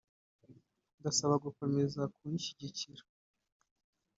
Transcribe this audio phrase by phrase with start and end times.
[0.97, 3.03] ndabasaba gukomeza kunshyigikira